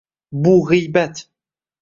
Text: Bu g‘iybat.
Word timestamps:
Bu 0.45 0.53
g‘iybat. 0.71 1.23